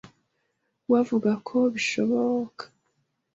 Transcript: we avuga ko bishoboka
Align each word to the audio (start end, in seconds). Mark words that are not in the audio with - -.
we 0.89 0.95
avuga 1.03 1.31
ko 1.47 1.57
bishoboka 1.73 2.63